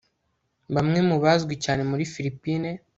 [0.75, 2.69] Bamwe mu bazwi cyane muri fillipine